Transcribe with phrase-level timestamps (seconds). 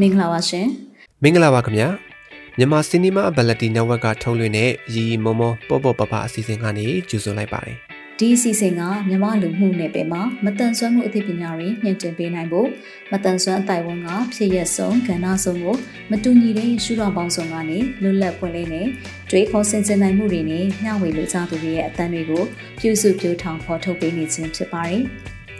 [0.00, 0.66] မင်္ဂလာပါရှင်
[1.22, 1.88] မင်္ဂလာပါခင်ဗျာ
[2.58, 7.76] မြန်မာစီနီမာဘလက်တီနက်ဝက်ကထုတ်လွှင့်တဲ့ရီရီမောမောပေါ့ပေါ့ပပအစီအစဉ်ကနေကြိုဆိုလိုက်ပါတယ်
[8.18, 12.68] ဒီအစီအစဉ်ကမြန်မာလူမှုနယ်ပယ်မှာမတန်ဆွမ်းမှုအသိပညာတွေညှင့်တင်ပေးနိုင်ဖို့
[13.12, 15.76] မတန်ဆွမ်းအတိုင်းဝန်ကဖြစ်ရက်ဆုံးကဏ္ဍဆုံးကို
[16.10, 18.86] မတူညီတဲ့ရှုထောင့်ပေါင်းစုံကနေလွတ်လပ်ဖွင့်လေးနဲ့
[19.30, 22.44] တွေးခေါ်ဆင်ခြင်နိုင်မှုတွေနဲ့မျှဝေလို့ကြသူတွေရဲ့အသံတွေကို
[22.80, 25.02] ပြုစုပြောထောင်ဖော်ထုတ်ပေးနေခြင်းဖြစ်ပါတယ်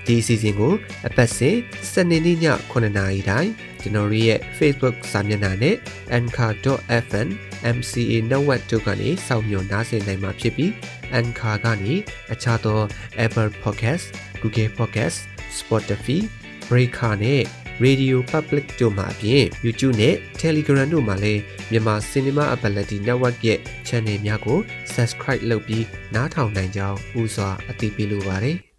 [0.07, 0.73] ဒီအစီအစဉ်ကို
[1.07, 1.57] အပတ်စဉ်
[1.93, 2.39] စနေနေ့ည
[2.71, 3.51] 9:00နာရီတိုင်း
[3.83, 5.77] ကျွန်တော်ရဲ့ Facebook စာမျက်နှာနဲ့
[6.19, 7.29] anchor.fm
[7.77, 10.71] MCA network တို့ကနေစောင့်မျှော်နားဆင်နိုင်မှာဖြစ်ပြီး
[11.19, 11.95] Anchor ကနေ
[12.33, 12.81] အခြားသော
[13.25, 14.05] Apple Podcast,
[14.43, 15.19] Google Podcast,
[15.59, 16.19] Spotify,
[16.69, 17.43] Breaker နဲ့
[17.85, 21.41] Radio Public တို့မှာအပြင် YouTube နဲ့ Telegram တို့မှာလည်း
[21.71, 24.59] မြန်မာ Cinema Ability Network ရဲ့ channel များကို
[24.95, 28.59] Subscribe လုပ်ပြီးနားထောင်နိုင်ကြောင်းဥစွာအသိပေးလိုပါတယ်။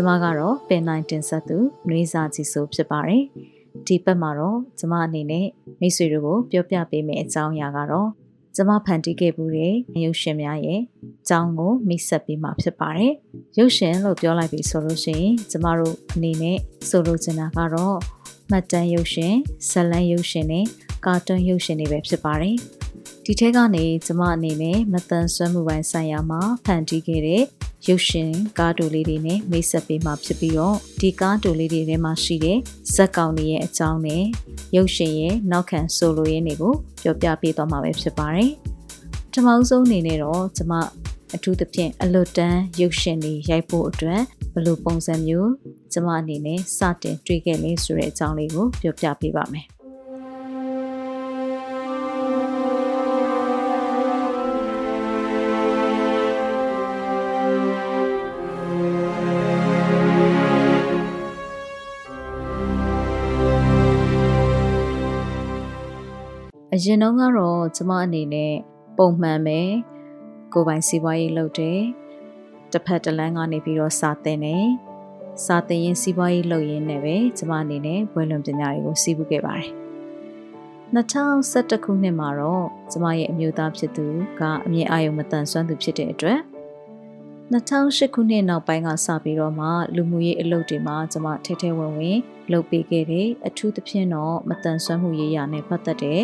[0.00, 3.22] ျမကတော့ပင်နိုင်တင်ဆက်သူနှွေးစာကြည့်ဆိုဖြစ်ပါတယ်။
[3.86, 5.46] ဒီဘက်မှာတော့ကျမအနေနဲ့
[5.80, 8.08] မိတ်ဆွေတို့ကိုပြောပြပေးမယ့်အကြောင်းအရာကတော့
[8.56, 13.12] ကျမဖန်တီးခဲ့မှုတဲ့ရုပ်ရှင်များရဲ့အကြောင်းကိုမိတ်ဆက်ပေးမှာဖြစ်ပါတယ်။
[13.58, 17.96] ရုပ်ရှင်လို့ပြောလိုက်ပြီဆိုလို့ရှိရင်ကျမတို့အနေနဲ့ဆိုလိုချင်တာကတော့
[18.50, 19.34] မှတ်တမ်းရုပ်ရှင်
[19.68, 20.66] ဇလံရုပ်ရှင်နဲ့
[21.04, 22.56] ကာတွန်းရုပ်ရှင်တွေပဲဖြစ်ပါတယ်။
[23.24, 27.42] ဒီထဲကနေကျမအနေနဲ့မတန်ဆွမ်းမှုပိုင်းဆိုင်ရာမှာဖန်တီးခဲ့တဲ့
[27.86, 32.58] ရုပ်ရှင်ကားတူလေးတွေနဲ့မိတ်ဆက်ပေးမှာဖြစ်ပြီးတော့ဒီကားတူလေးတွေထဲမှာရှိတဲ့
[32.94, 34.24] ဇက်ကောင်တွေရဲ့အကြောင်းနဲ့
[34.76, 38.50] ရုပ်ရှင်ရဲ့နောက်ခံဆိုလိုရင်းတွေကိုပြောပြပေးသွားမှာပဲဖြစ်ပါတယ်။
[39.30, 40.74] ပထမဆုံးအနေနဲ့တော့ကျွန်မ
[41.34, 44.22] အထူးသဖြင့်အလွတ်တန်းရုပ်ရှင်တွေရိုက်ဖို့အတွက်
[44.52, 45.50] ဘယ်လိုပုံစံမျိုး
[45.92, 49.66] ကျွန်မအနေနဲ့စတင်တွေ့ခဲ့လဲဆိုတဲ့အကြောင်းလေးကိုပြောပြပေးပါမယ်။
[66.78, 68.54] အရင်တုန်းကတော့ကျမအနေနဲ့
[68.98, 69.60] ပုံမှန်ပဲ
[70.52, 71.80] ကိုပိုင်စီးပွားရေးလုပ်တယ်
[72.72, 74.66] တစ်ဖက်တစ်လမ်းကနေပြီးတော့စာသင်တယ်
[75.44, 79.70] စာသင်ရင်စီးပွားရေးလုပ်ရင်းနဲ့ပဲကျမအနေနဲ့ဘွဲလွန်ပညာတွေကိုစီးပူးခဲ့ပါတယ်
[80.94, 84.06] 2011ခုနှစ်မှာတော့ကျမရဲ့အမျိုးသားဖြစ်သူ
[84.40, 86.40] ကအမြင့်အာရုံမတန်ဆွမ်းသူဖြစ်တဲ့အတွက်
[87.52, 89.66] 2008ခုနှစ်နောက်ပိုင်းကစပြီးတော့မှ
[89.96, 92.18] လူမှုရေးအလုပ်တွေမှာကျမထဲထဲဝင်ဝင်
[92.52, 96.20] လုပ်ပေးခဲ့တယ်အထူးသဖြင့်တော့မတန်ဆွမ်းမှုရေးရာနဲ့ပတ်သက်တဲ့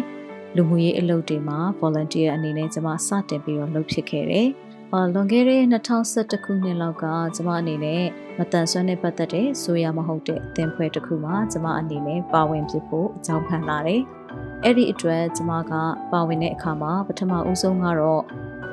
[0.56, 4.48] လူမှုရေးအလုပ်တွေမှာ volunteer အနေနဲ့ကျွန်မစတင်ပြီးတော့လုပ်ဖြစ်ခဲ့တယ်။
[4.92, 7.04] အာလွန်ခဲ့တဲ့2011ခုနှစ်လောက်က
[7.36, 8.02] ကျွန်မအနေနဲ့
[8.38, 14.02] မတန်ဆွမ်းနဲ့ပတ်သက်တဲ့ဆိုရမဟုတ်တဲ့အသင်ဖွဲ့တစ်ခုမှာကျွန်မအနေနဲ့ပါဝင်ဖြစ်ဖို့အကြောင်းဖန်လာတယ်။
[14.64, 15.72] အဲ့ဒီအတွက်ကျွန်မက
[16.12, 18.22] ပါဝင်တဲ့အခါမှာပထမဦးဆုံးကတော့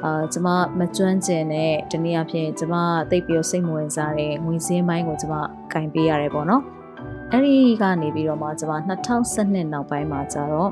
[0.04, 0.50] အာကျွန်မ
[0.80, 2.78] မကျွမ်းကျင်တဲ့တနည်းအားဖြင့်ကျွန်မ
[3.12, 5.36] သိပ်ပြီးစိတ်မဝင်စားတဲ့ငွေစင်းပိုင်းကိုကျွန်မ
[5.74, 6.64] ကင်ပေးရတယ်ပေါ့နော်။
[7.32, 10.72] အဲ့ဒီကနေပြီးတော့မှကျွန်မ2012နောက်ပိုင်းမှာကျတော့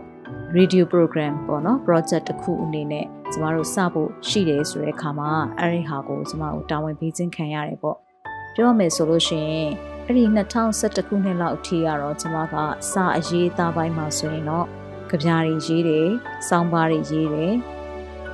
[0.58, 5.30] radio program ပေါ့နော် project တစ်ခုအနေနဲ့ကျမတို့စဖို့ရှိတယ်ဆိုတဲ့အခါမှာ
[5.60, 7.98] အဲ့ဒီဟာကိုကျမတို့တာဝန်ပေးခြင်းခံရတယ်ပေါ့
[8.54, 9.70] ပြောရမယ်ဆိုလို့ရှိရင်
[10.06, 12.56] အဲ့ဒီ2011ခုနှစ်လောက်အထိကတော့ကျမက
[12.92, 14.66] စာအရေးသားပိုင်းမှာဆိုရင်တော့
[15.10, 16.08] ကြပြားတွေရေးတယ်
[16.48, 17.54] စောင်းပါးတွေရေးတယ်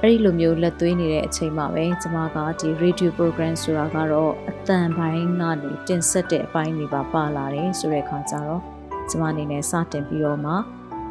[0.01, 8.61] အဲ့ဒီလိုမျိုးလက်သွေးနေတဲ့အချိန်မှာပဲကျမကဒီ radio program ဆိုတာကတော့အတန်ပိုင်းကနေတင်ဆက်တဲ့အပိုင်းတွေပါပါလာတယ်ဆိုတဲ့အခါကျတော့
[9.09, 10.53] ကျမအနေနဲ့စတင်ပြီးတော့မှ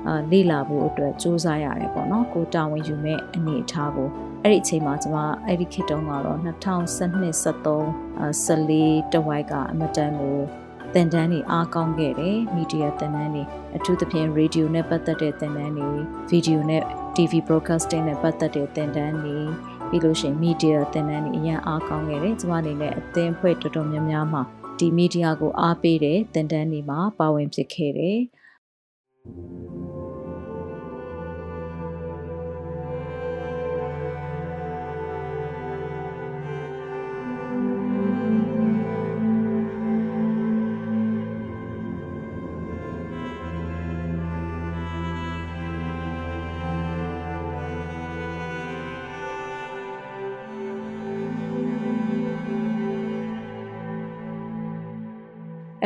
[0.08, 4.08] အာလေ့လာဖို့အတွက်စူးစမ်းရတယ်ပေါ့နော်ကိုတာဝန်ယူမဲ့အနေအထားကို
[4.42, 7.84] အဲ့ဒီအချိန်မှာကျွန်မအဲ့ဒီခေတ်တုန်းကတော့2012 73
[8.46, 10.38] 14တဝိုက်ကအမတန်ကို
[10.94, 13.42] သင်တန်းတွေအားကောင်းခဲ့တယ်မီဒီယာသင်တန်းတွေ
[13.76, 15.88] အထူးသဖြင့်ရေဒီယိုနဲ့ပတ်သက်တဲ့သင်တန်းတွေ
[16.30, 16.82] ဗီဒီယိုနဲ့
[17.16, 19.36] TV broadcasting နဲ့ပတ်သက်တဲ့သင်တန်းတွေ
[19.88, 24.42] ပြီးလို့ရှိရင်မီဒီယာသင်တန်းတွေအရင်အားကောင်းခဲ့တယ်ကျွန်မအနေနဲ့အသင်းဖွဲ့တော်တော်များများမှာ
[24.78, 28.18] ဒီမီဒီယာကိုအားပေးတဲ့သင်တန်းတွေမှာပါဝင်ဖြစ်ခဲ့တယ်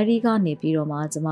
[0.01, 1.29] အဲ့ဒီကနေပြီးတော့မှကျမ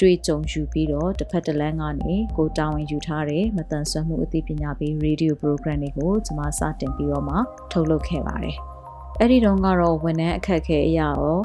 [0.00, 7.36] တွေ့ကြုံယူပြီးတော့တစ်ဖက်တစ်လမ်းကနေကိုတာဝန်ယူထားတဲ့မတန်ဆွမ်းမှုအသိပညာပေး radio program တွေကိုကျမစတင်ပြီးတော့မှ
[7.72, 8.56] ထုတ်လုပ်ခဲ့ပါတယ်။
[9.20, 11.38] အဲ့ဒီတုန်းကတော့ဝန်ထမ်းအခက်အခဲအရာရော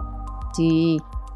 [0.56, 0.72] ဒီ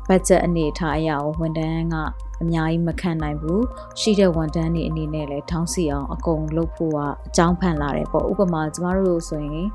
[0.07, 1.95] budget အနေထားအရာရောဝန်ထမ်းက
[2.41, 3.63] အများကြီးမခံနိုင်ဘူး
[3.99, 9.67] ရှိတဲ့ဝန်ထမ်းတွေအနေနဲ့လည်းထောင်းစီအောင်အကုန်လုပ်ဖို့ကအကြောင်းဖန်လာတယ်ပေါ့ဥပမာကျမတို့ဆိုရင်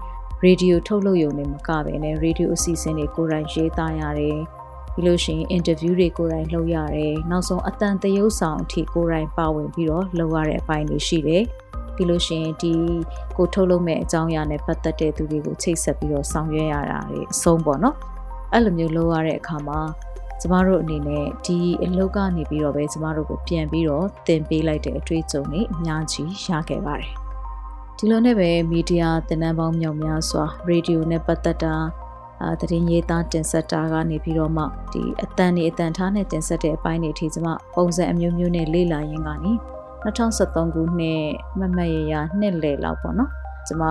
[0.42, 4.38] ရေဒီယိုထုတ်လုပ်ရုံနဲ့မကပဲねရေဒီယိုအစီအစဉ်တွေကိုယ်တိုင်ရေးသားရတယ်
[4.94, 11.44] ပြီးလို့ရှိရင်အင်တာဗျူးတွေကိုယ်တိုင်လုပ်ရတယ်နောက်ဆုံးအတန်တရုပ်ဆောင်အထိကိုယ်တိုင်ပါဝင်ပြီးတော့လုပ်ရတဲ့အပိုင်းတွေရှိတယ်
[11.96, 12.72] ပြီးလို့ရှိရင်ဒီ
[13.36, 17.96] ကိုထုတ်လုပ်မဲ့အကြောင်းအရာနဲ့ပတ်သက်တဲ့သူတွေကိုချိတ်ဆက်ပြီးတော့ဆောင်ရွက်ရတာတွေအဆုံးပေါ့နော်
[18.52, 19.80] အဲ့လိုမျိုးလုပ်ရတဲ့အခါမှာ
[20.40, 27.12] ကျမတို့အနေနဲ့ဒီအလုပ်ကနေပြီးတော့ပဲကျမတို့ကိုပြန်ပြီးတော့သင်ပေးလိုက်တဲ့အတွေ့အကြုံတွေအများကြီးရခဲ့ပါတယ်
[27.98, 31.74] ဒီလိုနဲ့ပဲမီဒီယာသင်တန်းပေါင်းမြောက်များစွာရေဒီယိုနဲ့ပတ်သက်တာ
[32.42, 39.52] အာတရင်ရေးသားတင်ဆက်တာကနေပြီးတော့မှဒီအတန်နေအတန်ထားနဲ့တင်ဆက်တဲ့အပိုင်းတွေအထိကျမပုံစံအမျိုးမျိုးနဲ့လေ့လာရင်းကနေ
[40.02, 41.22] 2013ခုနှစ်
[41.58, 43.30] မမတ်ရရနှစ်လယ်လောက်ပေါ့နော်
[43.66, 43.82] ကျမ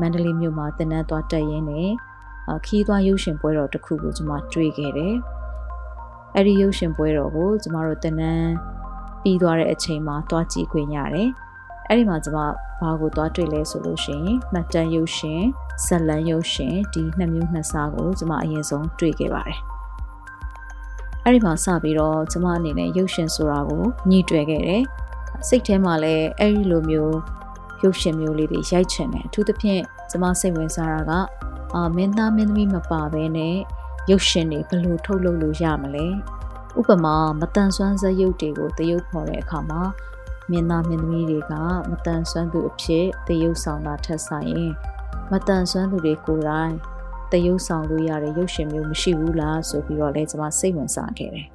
[0.00, 1.90] မန္တလေးမြို့မှာသင်တန်းသွားတက်ရင်းနဲ့
[2.66, 5.14] ခီးသွားရုပ်ရှင်ပွဲတော်တစ်ခုကိုကျမတွေ့ခဲ့တယ်
[6.34, 8.50] အဲ့ဒီရုပ်ရှင်ပွဲတော်ကိုကျမတို့သင်တန်း
[9.22, 11.30] ပြီးသွားတဲ့အချိန်မှာသွားကြည့်ခွင့်ရတယ်
[11.92, 12.38] အဲ့ဒီမှာကျမ
[12.80, 15.42] ဘာကိုသွားတွေ့လဲဆိုလို့ရှိရင်မှတ်တမ်းရုပ်ရှင်
[15.84, 19.58] ဇလန်ရုပ်ရှင်ဒီနှစ်မျိုးနှစ်စားကိုကျမအရင်ဆုံးတွေ့ခဲ့ပါတယ်
[21.24, 24.82] အဲ့ဒီမှာစပြီးတော့ကျမအနေနဲ့ရုပ်ရှင်ဆိုတာကိုညှိတွယ်ခဲ့တယ်
[25.48, 27.16] စိတ်ထဲမှာလည်းအဲ့ဒီလိုမျိုး
[27.82, 31.12] ရုပ်ရှင်မျိုးလေးတွေရိုက်ချင်တယ်အထူးသဖြင့်ကျမစိတ်ဝင်စားတာက
[31.74, 33.56] အာမင်းသားမင်းသမီးမပါဘဲနဲ့
[34.10, 36.06] ရုပ်ရှင်တွေဘယ်လိုထုတ်လုပ်လို့ရမလဲ
[36.78, 39.82] ဥပမာမတန်ဆွမ်းစက်ရုပ်တွေကိုတရုပ်ဖော်တဲ့အခါမှာ
[40.50, 41.52] မင်းသားမင်းသမီးတွေက
[41.90, 44.72] မတန်ဆွမ်းသူအဖြစ်တရုပ်ဆောင်တာထက်ဆိုင်ရင်
[45.30, 46.74] မတန်ဆွမ်းသူတွေကိုယ်တိုင်
[47.32, 51.46] တရုပ်ဆောင်လို့ရတဲ့ရုပ်ရှင်မျိုးမရှိဘူးလားဆိုပြီးတော့လဲကျွန်မစိတ်ဝင်စားခဲ့တယ်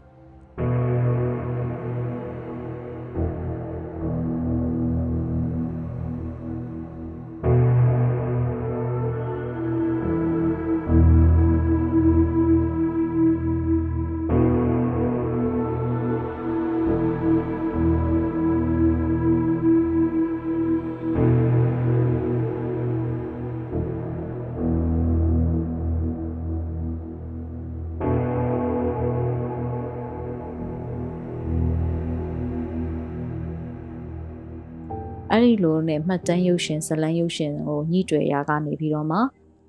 [35.45, 39.19] အဲ့ဒီလိုနဲ့မှတ်တမ်းရုပ်ရှင်ဇလန်းရုပ်ရှင်ကိုညှိတွယ်ရာကနေပြီးတော့မှ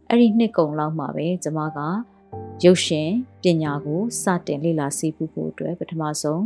[0.09, 1.79] အဲ့ဒီနှစ်ကုံလောက်မှာပဲကျမက
[2.65, 3.09] ရုပ်ရှင်
[3.43, 6.45] ပညာကိုစတင်လေ့လာစီးပူးဖို့အတွက်ပထမဆုံး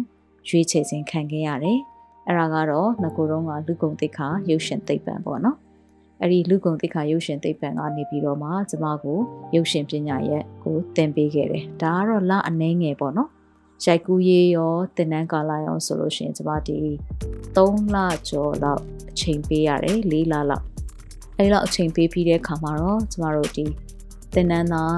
[0.49, 1.79] ရွေးချယ်ခြင်းခံခဲ့ရတယ်။
[2.27, 5.57] အဲ့ဒါကတော့ငကိုတော့ကလူကုံတိခါရုပ်ရှင်သိပ္ပံပေါ့နော်။
[6.21, 9.19] အဲ့ဒီလူကုံတိခါရုပ်ရှင်သိပ္ပံကနေပြီးတော့မှကျမကို
[9.55, 13.31] ရုပ်ရှင်ပညာရဲ့ကိုသင်ပေးခဲ့တယ်။ဒါကတော့လအနှဲငယ်ပေါ့နော်။
[13.85, 16.79] ရိုက်ကူးရေးရောတင်နန်းကာလာရောဆိုလို့ရှိရင်ကျမဒီ
[17.57, 17.97] 3လ
[18.29, 20.65] ကျော်လောက်အချိန်ပေးရတယ်4လလောက်
[21.37, 23.65] အဲဒီလောက်အချိန်ပေးပြီးတဲ့အခါမှာတော့ကျမတို့ဒီ
[24.35, 24.97] သင်တန်းသား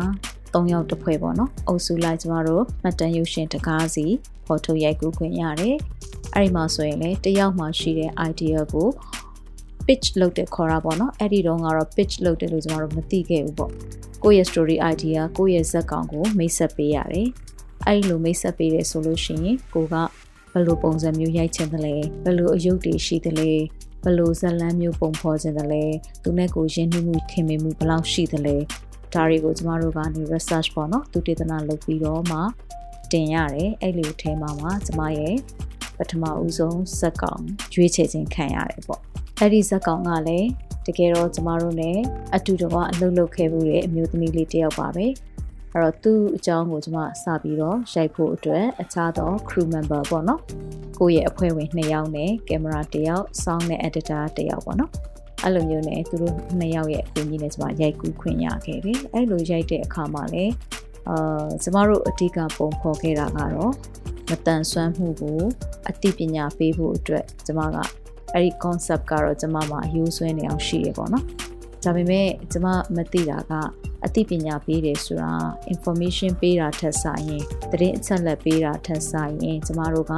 [0.55, 4.05] 3ယောက်တစ်ဖွဲ့ပေါ့နော်အုပ်စုလိုက်ကျမတို့မှတ်တမ်းရုပ်ရှင်တကားစီ
[4.47, 5.77] ဖော်ထုတ်ရိုက်ကူးခွင့်ရတယ်
[6.35, 8.89] အဲ့ဒီမှာဆိုရင်လည်းတယောက်မှရှိတဲ့ idea ကို
[9.87, 13.73] pitch လုပ်တဲ့ခေါ်တာပေါ့နော်အဲ့ဒီတော့ကတော့ pitch လုပ်တယ်လို့ကျမတို့မသိခဲ့ဘူးပေါ့
[14.23, 17.29] ကိုယ့်ရဲ့ story idea ကိုယ့်ရဲ့ဇာတ်ကောင်ကိုမိတ်ဆက်ပေးရတယ်
[17.87, 19.95] အဲ့ဒီလိုမိတ်ဆက်ပေးတယ်ဆိုလို့ရှိရင်ကိုက
[20.53, 23.51] ဘယ်လိုပုံစံမျိုးရိုက်ချင်တယ်လဲဘယ်လိုအယုတ်တွေရှိတယ်လဲ
[24.05, 25.85] ဘယ်လိုဇလန်းမျိုးပုံဖော်ခြင်းတယ်လဲ
[26.23, 28.57] သူနဲ့ကိုရင်းနှီးမှုခင်မင်မှုဘယ်လောက်ရှိတယ်လဲ
[29.15, 32.39] ဒါတွေကိုကျမတို့ကနေ research ပေါ့နော်သူတေသနာလုပ်ပြီးတော့မှ
[33.13, 35.37] တင်ရတယ်အဲ့လိုထဲမှာမှကျမရဲ့
[35.99, 37.43] ပထမဦးဆုံးဇက်ကောင်
[37.75, 39.01] ရွေးချယ်ခြင်းခံရတယ်ပေါ့
[39.39, 40.49] အဲ့ဒီဇက်ကောင်ကလည်း
[40.87, 41.91] တကယ်တော့ကျမတို့ ਨੇ
[42.37, 45.07] အတူတကွအလုပ်လုပ်ခဲ့မှုတဲ့အမျိုးသမီးလေးတယောက်ပါပဲ
[45.75, 50.41] အဲ့တော့သူ့အကြောင်းကိုကျွန်မစပြီးတော့ရိုက်ဖို့အတွက်အခြားသော crew member ပေါ့နော်
[50.99, 54.91] ကိုယ့်ရဲ့အဖွဲ့ဝင်2ယောက်နဲ့ကင်မရာ1ယောက် sound နဲ့ editor 1ယောက်ပေါ့နော်
[55.43, 60.53] အဲ့လိုမျိုးနဲ့သူတို့2ယောက်ရဲ့အကူအညီနဲ့ကျွန်မရိုက်ကူးခွင့်ရခဲ့တယ်အဲ့လိုရိုက်တဲ့အခါမှာလည်း
[61.09, 63.73] အာကျွန်မတို့အဓိကပုံဖော်ခဲ့တာကတော့
[64.31, 65.41] မတန်ဆွမ်းမှုကို
[65.89, 67.77] အသိပညာပေးဖို့အတွက်ကျွန်မက
[68.33, 71.25] အဲ့ဒီ concept ကတော့ကျွန်မမှာအယူဆွဲနေအောင်ရှိရပေါ့နော်
[71.85, 73.53] ဒါပေမဲ့ကျွန်မမသိတာက
[74.05, 75.33] အသိပညာပေးတယ်ဆိုတာ
[75.73, 80.13] information ပေးတာထက်ဆိုင်ရင်သတင်းအချက်အလက်ပေးတာထက်ဆိုင်ရင်ကျမတို့က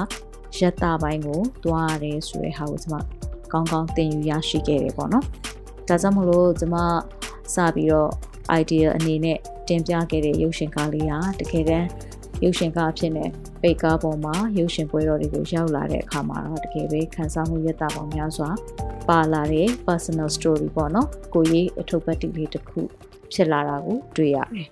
[0.58, 2.94] ရက်တာပိုင်းကိုတွားရတယ်ဆိုတဲ့ဟာကိုကျမ
[3.52, 5.24] ကောင်းကောင်းသင်ယူရရှိခဲ့တယ်ပေါ့နော်။
[5.88, 6.76] ဒါကြောင့်မလို့ကျမ
[7.54, 8.10] စပြီးတော့
[8.60, 11.88] idea အနေနဲ့တင်ပြခဲ့တဲ့ရုပ်ရှင်ကားလေးဟာတကယ်တမ်း
[12.42, 13.30] ရုပ်ရှင်ကားအဖြစ်နဲ့
[13.62, 18.50] ပိတ်ကားပေါ်မှာရုပ်ရှင်ပွဲတော်တွေကိုရောက်လာတဲ့အခါမှာတော့တကယ်ပဲခန်းစားမှုရက်တာပေါင်းများစွာ
[19.08, 22.80] ပါလာတဲ့ personal story ပေါ့နော်ကိုရေးအထုပ်ပတ်တိလေးတစ်ခု
[23.32, 24.66] ဖြစ်လာတာကိုတွေ့ရတယ်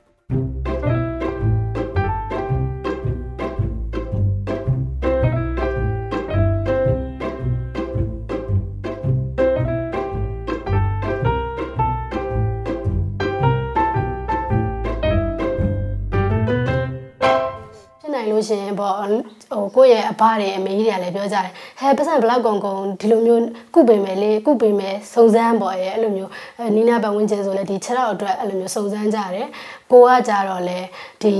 [19.52, 21.48] ဟိုကိုယ့်ရဲ့အဘတွေအမေကြီးတွေကလည်းပြောကြတယ်
[21.78, 23.42] ဟဲပတ်စံဘလောက်ကုန်ကုန်ဒီလိုမျိုး
[23.74, 26.30] ကုပင်မယ်လေကုပင်မယ်စုံစမ်းပေါ့ရဲ့အဲ့လိုမျိုး
[26.74, 29.48] နီးနာပတ်ဝန်းကျင်ဆိုလည်းဒီ6ရောက်အတွက်အဲ့လိုမျိုးစုံစမ်းကြတယ်
[29.92, 30.78] ကိုကကြတော့လေ
[31.22, 31.34] ဒီ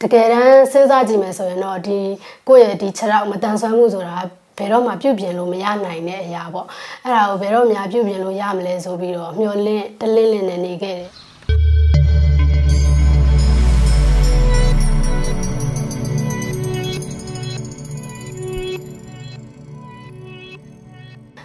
[0.00, 1.98] တကယ်တမ်းစဉ်းစားကြည့်မယ်ဆိုရင်တော့ဒီ
[2.48, 4.16] ကိုယ့်ရဲ့ဒီ6ရောက်မတန်ဆွမ်းမှုဆိုတာ
[4.58, 6.66] ဘယ်တော့မှပြုတ်ပြင်လို့မရနိုင်တဲ့အရာပေါ့
[7.04, 11.10] အဲ့ဒါကိုဘယ်တော့မှပြုတ်ပြင်လို့ရမလဲဆိုပြီးတော့မျောလင့်တလင်းလင်းနဲ့နေခဲ့တယ်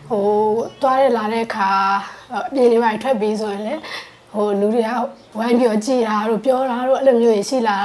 [0.09, 0.27] ဟို
[0.81, 1.71] သွားရလာတဲ့အခါ
[2.33, 3.75] အပြင်တွေပါထွက်ပြီးဆိုရင်လေ
[4.33, 4.91] ဟိုလူတွေက
[5.37, 7.77] ဝိုင်းပြီးကြည်တာတို့ပြောတာတို့အဲ့လိုမျိုးရှိလာ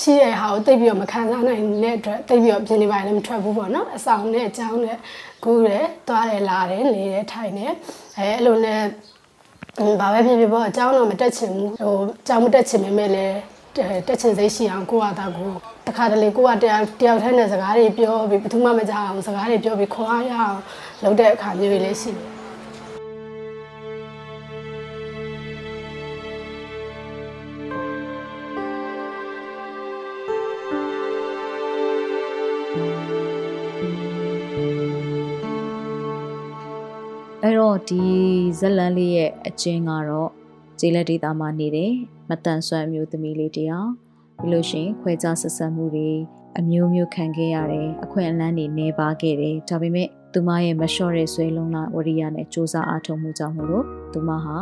[0.00, 4.96] ရှိတဲ့ဟာကိုတိတ်ပြီးတော့မခံစားနိုင်တဲ့အတွက်တိတ်ပြီးတော့ပြင်တွေပါလည်းမထွက်ဘူးပေါ့နော်အဆောင်နဲ့အကြောင်းနဲ့
[5.44, 7.72] ကူးတယ်သွားတယ်လာတယ်နေတယ်ထိုင်တယ်
[8.16, 8.80] အဲအဲ့လိုနဲ့
[10.00, 13.36] ဘာပဲဖြစ်ဖြစ်ပေါ့အကြောင်းတော့မတက်ချင်ဘူးဟိုအကြောင်းမတက်ချင်ပေမဲ့လည်း
[14.08, 15.52] တက်ချင်စိတ်ရှိအောင်ကိုယ့်ဟာတာကို
[15.86, 20.58] တခါတလေကိုယ့်ဟာတယောက်တယောက်တည်းနဲ့စကားတွေပြောပြီးဘယ်သူမှမကြောက်အောင်စကားတွေပြောပြီးခွာရအောင်
[21.04, 22.40] လုပ်တဲ့အခါမျိုးတွေလည်းရှိတယ်
[37.44, 38.02] အဲ့တော့ဒီ
[38.58, 40.30] ဇလန်လေးရဲ့အချင်းကတော့
[40.78, 41.92] ကျေးလက်ဒေတာမှာနေတယ်
[42.28, 43.90] မတန်ဆွမ်းမျိုးသမီးလေးတယောက်
[44.38, 46.10] ပြီးလို့ရှိရင်ခွဲခြားဆက်ဆံမှုတွေ
[46.58, 54.56] အမျိုးမျိုးခံခဲ့ရတယ်အခွင့်အလမ်းတွေနေပါခဲ့တယ်ဒါပေမဲ့ သူမရဲ့မလျှော့တဲ့ဆွဲလုံးလာဝရိယနဲ့စူးစမ်းအားထုတ်မှုကြောင့်မို့လို့သူမဟာ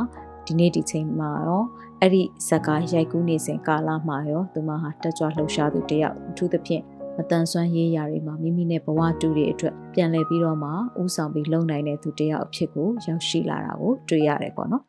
[0.46, 1.64] ဒီနေ့ဒီချိန်မှာရော
[2.00, 6.82] အဲ့ဒီဇက်ကားရိုက်ကူးနေစဉ်ကာလမှာရောသူမဟာတက်ကြွလှုပ်ရှားသူတယောက်အထူးသဖြင့်
[7.16, 10.70] မတန်ဆွမ်းရေးရာတွေမှာမိမိနဲ့ဘဝတူတွေအတွက်ပြန်လည်ပြီးတော့မှ
[11.00, 14.82] ဥဆောင်ပြီးလုံနိုင်တဲ့သူတယောက်အဖြစ်ကိုရောက်ရှိလာတာကိုတွေ့ရတယ်ပေါ့နော်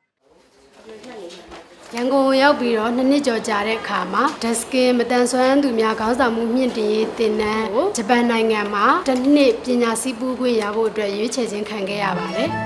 [1.95, 12.49] ရန်ကုန်ရောက်ပြီးတော့နှစ်နှစ်ကျော်ကြာတဲ့အခါမှာ Deskin မတန်ဆွမ်းသူများခေါင်းဆောင်မှုမြင့်တင်ရေးတင်နန်းကိုဂျပန်နိုင်ငံမှာတစ်နှစ်ပညာစည်းပူးခွင့်ရဖို့အတွက်ရွေးချယ်ခြင်းခံခဲ့ရပါတယ်။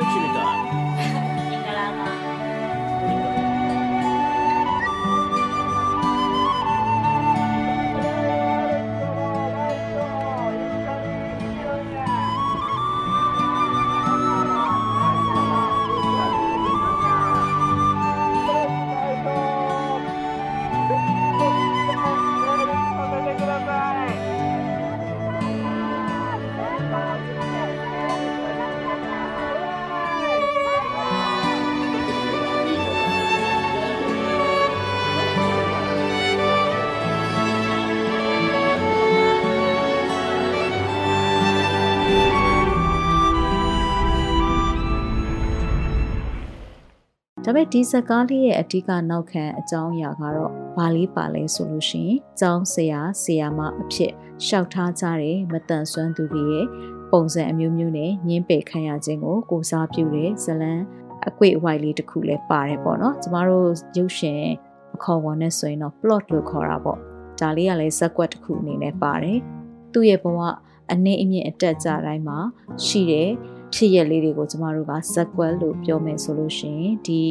[0.00, 0.29] switching
[47.50, 54.12] ဒါပေမဲ့ဒီဇကားလေးရဲ့အဓိကနောက်ခံအကြောင်းအရာကတော့ဘာလေးပါလဲဆိုလို့ရှိရင်ကျောင်းဆရာဆရာမအဖြစ်
[54.46, 56.66] ရှောက်ထားကြတဲ့မတန်ဆွမ်းသူတွေရဲ့
[57.12, 60.72] ပုံစံအမျိုးမျိုးနဲ့ညင်းပယ်ခံရခြင်းကိုကိုစားပြုတဲ့ဇလံ
[61.28, 64.42] အကွေအဝိုက်လေးတစ်ခုလည်းပါတယ်ပေါ့နော်ကျမတို့ရုပ်ရှင်
[64.94, 66.98] အခေါ်ဝေါ်နဲ့ဆိုရင်တော့ plot လို့ခေါ်တာပေါ့
[67.40, 69.38] ဒါလေးကလည်းဇက်ကွက်တစ်ခုအနေနဲ့ပါတယ်
[69.92, 70.38] သူ့ရဲ့ဘဝ
[70.92, 72.38] အနည်းအမြင့်အတက်ကြတိုင်းမှာ
[72.84, 73.30] ရှိတဲ့
[73.74, 77.22] ဖြစ်ရက်လေးတွေကိုကျမတို့ကဇက်ကွက်လို့ပြောမယ်ဆိုလို့ရှိရင်ဒီ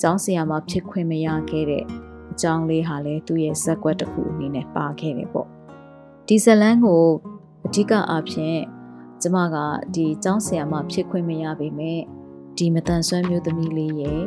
[0.00, 1.84] ကျောင်းဆရာမှာဖြစ်ခွင့်မရခဲ့တဲ့
[2.32, 5.48] အကြောင်းလေးဟာလည်းသူ့ရဲ့ဇက်ကွက်တစ်ခုအနေနဲ့ပါခဲ့တယ်ပေါ့
[6.26, 7.04] ဒီဇလန်းကို
[7.66, 8.60] အဓိကအားဖြင့်
[9.22, 9.56] ကျမက
[9.94, 12.00] ဒီကျောင်းဆရာမှာဖြစ်ခွင့်မရပေမဲ့
[12.58, 14.22] ဒီမတန်ဆွမ်းမျိုးသမီးလေးရဲ့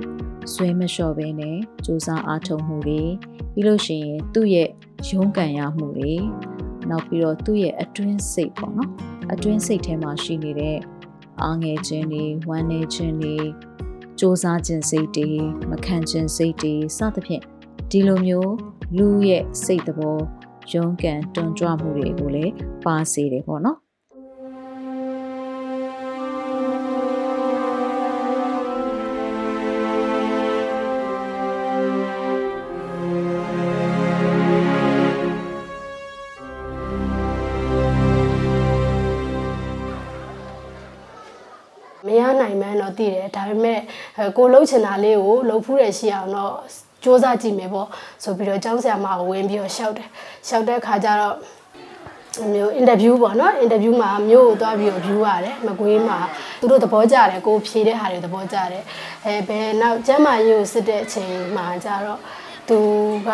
[0.54, 3.02] ဆွဲမလျှော့ဘဲနဲ့စူးစမ်းအားထုတ်မှုတွေ
[3.54, 4.70] ပြီးလို့ရှိရင်သူ့ရဲ့
[5.10, 6.14] ရုန်းကန်ရမှုတွေ
[6.90, 8.92] နောက်ပြီးတော့သူ့ရဲ့အတွင်းစိတ်ပေါ့နော်
[9.34, 10.78] အတွင်းစိတ်ထဲမှာရှိနေတဲ့
[11.44, 13.42] အားငယ်ခြင်းတွေဝမ်းနည်းခြင်းတွေစ
[14.20, 15.30] 조사ခြင်းစိတ်တွေ
[15.70, 17.44] မခံခြင်းစိတ်တွေစသဖြင့်
[17.92, 18.54] ဒီလိုမျိုး
[18.98, 20.18] လူရဲ့စိတ်သဘော
[20.72, 22.54] ရုန်းကန်တွန်းကြွမှုတွေကိုလည်း
[22.86, 23.78] ပါစေတယ်ပေါ့နော်
[42.82, 43.80] တော့သိတယ်ဒါပေမဲ့
[44.38, 46.54] ကိုလှုပ်ချင်တာလေးကိုလှုပ်ဖူးတယ်ရှိအောင်တော့
[47.04, 47.88] စူးစမ်းကြည့်မယ်ပေါ့
[48.24, 50.10] ဆိုပြီးတော့ကျောင်းဆရာမကိုဝင်ပြီးတော့ရှောက်တယ်
[50.48, 51.36] ရှောက်တဲ့ခါကျတော့
[52.54, 56.20] မျိုးအင်တာဗျူးပေါ့နော်အင်တာဗျူးမှာမျိုးကိုသွားပြီးတော့ view ရတယ်မကွေးမှာ
[56.60, 58.84] သူတို့သဘောကျတယ်ကိုဖြေတဲ့ဟာတွေသဘောကျတယ်
[59.26, 62.20] အဲဘယ်နောက်ကျမ်းမာရေးကိုစစ်တဲ့အချိန်မှာကျတော့
[62.70, 62.80] သူ
[63.28, 63.32] က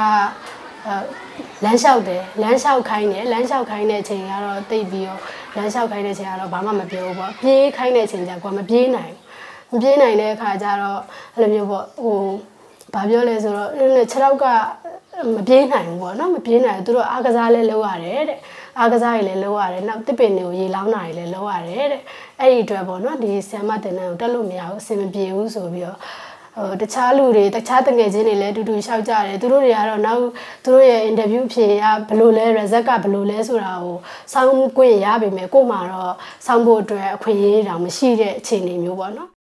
[1.64, 5.20] လမ်းလျှောက်တယ်လမ်းလျှောက်ခိုင်းတယ်လမ်းလျှောက်ခိုင်းတဲ့အချိန်ကတော့တိတ်ပြီးတော့
[5.56, 9.14] လမ်းလျှောက်ခိုင်းတဲ့အချိန်ကတော့ဘာမှမပြောဘူးပေါ့ပြေးခိုင်းတဲ့အချိန်ကျကွာမပြေးနိုင်
[9.72, 11.00] မပြေးနိုင်တဲ့အခါကျတော့
[11.36, 12.20] အဲ့လိုမျိုးပေါ့ဟို
[12.94, 14.46] ဘာပြောလဲဆိုတော့ခြေထောက်က
[15.36, 18.40] မပြေးနိုင်ဘူးပေါ့နော်မပြေးနိုင်ဘူးသူတို့အားကစားလဲလုပ်ရတယ်တဲ့
[18.80, 22.02] အားကစားတွေလည်းလုပ်ရတယ်နောက်တစ်ပင်တွေကိုရေလောင်းတာတွေလည်းလုပ်ရတယ်တဲ့
[22.40, 25.98] အဲ့ဒီအတွက်ပေါ့နော်ဒီဆမ်မတင်တန်းကိုတက်လို့မရဘူးအဆင်မပြေဘူးဆိုပြီးတော့
[26.58, 30.24] ဟိုတခြားလူတွေတခြားတငယ်ချင်းတွေလည်းတူတူလျှောက်ကြတယ်သူတို့တွေကတော့နောက်
[30.64, 33.98] သူတို့ရဲ့ interview ဖြေရဘယ်လိုလဲ result ကဘယ်လိုလဲဆိုတာကို
[34.34, 36.14] စောင်းခွင့်ရပါမယ်ကို့မှာတော့
[36.46, 39.35] စောင်းဖို့အတွက်အခွင့်အရေးတောင်မရှိတဲ့အခြေအနေမျိုးပေါ့နော်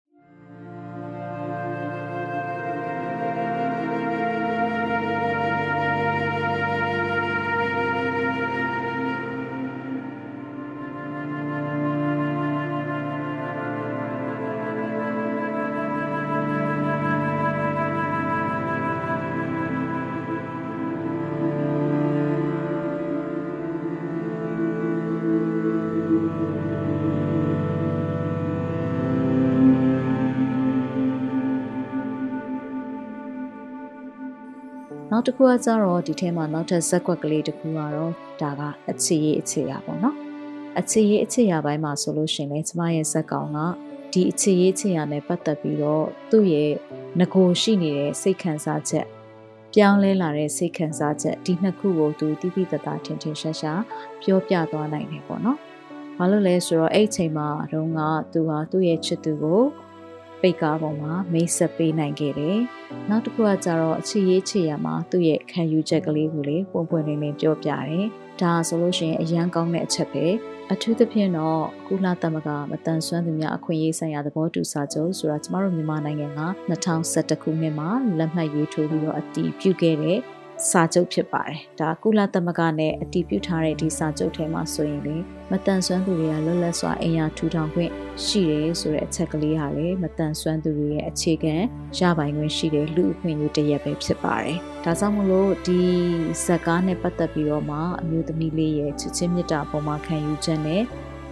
[35.23, 40.17] နောက်တစ်ခုကကြတော့ဒီထဲမှာနောက်ထပ်ဇက်ကွက်ကလေးတစ်ခုကတော့ဒါကအခြေရေးအခြေရပေါ့နော်
[40.79, 43.59] အခြေရေးအခြေရပိုင်းမှာဆိုလို့ရှင်လဲကျမရဲ့ဇက်ကောင်က
[44.12, 46.71] ဒီအခြေရေးအခြေရနဲ့ပတ်သက်ပြီးတော့သူ့ရဲ့
[47.19, 49.07] ငကိုရှိနေတဲ့စိတ်ခံစားချက်
[49.75, 53.82] ပြောင်းလဲလာတဲ့စိတ်ခံစားချက်ဒီနှစ်ခုကိုသူတိတိတသားထင်ထင်ရှားရှား
[54.23, 55.58] ပြောပြသွားနိုင်တယ်ပေါ့နော်။
[56.19, 58.00] ဘာလို့လဲဆိုတော့အဲ့အချိန်မှာတော့က
[58.32, 59.63] သူဟာသူ့ရဲ့ချစ်သူကို
[60.43, 62.59] ပိတ်ကားပေါ်မှာမိတ်ဆက်ပေးနိုင်ခဲ့တယ်။
[63.11, 68.07] နောက်တစ်ခုကကြတော့အချစ်ရေးချစ်ရမှာသူ့ရဲ့ခံယူချက်ကလေးကိုလေပုံပွင့်နေနေပြောပြတယ်။
[68.41, 70.26] ဒါဆိုလို့ရှိရင်အရန်ကောင်းတဲ့အချက်ပဲ။
[70.73, 80.19] အထူးသဖြင့်တော့ကုလသမဂ္ဂမတန်ဆွမ်းသူများအခွင့်အရေးဆိုင်ရာသဘောတူစာချုပ်ဆိုတာကျမတို့မြန်မာနိုင်ငံက2011ခုနှစ်မှာလက်မှတ်ရေးထိုးပြီးတော့အတည်ပြုခဲ့တဲ့
[80.71, 85.17] စာချုပ်ဖြစ်ပါတယ်။ဒါကုလသမဂ္ဂနဲ့အတည်ပြုထားတဲ့ဒီစာချုပ်ထဲမှာဆိုရင်လေ
[85.51, 87.91] မတန်ဆွမ်းသူတွေကလွတ်လပ်စွာအိမ်ယာထူထောင်ခွင့်
[88.25, 91.55] ရှိတယ်ဆိုတဲ့အချက်ကလေးဟာလေမတန်ဆွမ်းသူတွေရဲ့အခြေခံ
[91.99, 95.81] ရပိုင်ခွင့်ရှိတဲ့လူအခွင့်အရေးတစ်ရပ်ပဲဖြစ်ပါတယ်။ဒါကြောင့်မလို့ဒီ
[96.45, 100.83] ဇက်ကားနဲ့ပတ်သက်ပြီးတော့မှအမျိုးသမီးလေးရဲ့ချစ်ချင်းမြတ်တာပုံမှန်ခံယူချက်နဲ့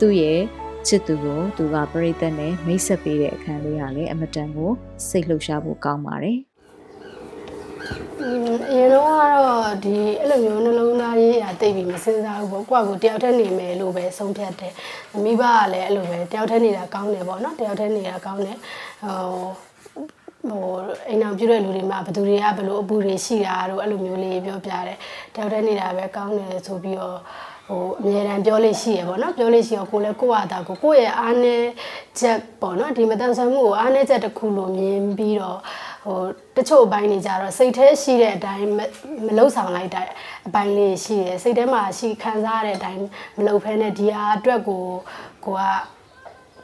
[0.01, 0.40] သူ့ရဲ့
[0.87, 4.71] ချစ်သူကိုသူကပြိသက်နဲ့မိတ်ဆက်ပေးတဲ့အခန်းလေးဟာလည်းအမတန်ကို
[5.09, 6.38] စိတ်လှုပ်ရှားဖို့ကောင်းပါတယ်
[8.20, 14.72] အရင်တော့ကတော့ဒီအဲ့လိုမျိုးနှလုံးသားရေးအတိတ်ပြီးမစဉ်းစားဘူးပေါ့ကိုယ့်ကိုတယောက်တည်းနေမယ်လို့ပဲဆုံးဖြတ်တယ်
[15.24, 18.56] မိဘကလည်းအဲ့လိုပဲတယောက်တည်းနေတာကောင်းတယ်ပေါ့နော်တယောက်တည်းနေတာကောင်းတယ်
[19.02, 19.26] ဟို
[20.48, 20.64] ဟို
[21.09, 24.98] အိမ်အောင်ပြုတဲ့လူတွေမှာဘယ်သူတွေကဘယ်လိုအပူတွေရှိတာတို့အဲ့လိုမျိုးလေးပြောပြတယ်
[25.35, 27.18] တယောက်တည်းနေတာပဲကောင်းတယ်ဆိုပြီးတော့
[27.68, 31.68] ဟိုအမြဲတမ်းပြောလို့ရှိရပေါ့နော်ပြောလို့ရှိရကိုလည်းကိုယ့်ဟာတာကိုကိုယ့်ရဲ့အားနည်း
[32.20, 35.59] ချက်ပေါ့နော်ဒီမတန်ဆွမ်းမှုကိုအားနည်းချက်တစ်ခုလိုမြင်ပြီးတော့
[36.04, 36.18] ဟို
[36.56, 38.66] တချို့အပိုင်းတွေကြတော့စိတ်ထဲရှိတဲ့အတိုင်း
[39.26, 40.08] မလှုပ်ဆောင်လိုက်တဲ့
[40.46, 43.02] အပိုင်းလေးရှိတယ်စိတ်ထဲမှာရှိခံစားရတဲ့အတိုင်း
[43.36, 44.84] မလှုပ်ဖဲနဲ့ဒီဟာအတွက်ကို
[45.44, 45.62] ကိုက